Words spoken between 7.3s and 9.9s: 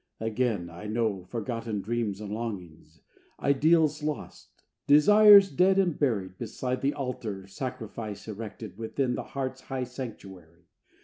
sacrifice erected Within the heart's high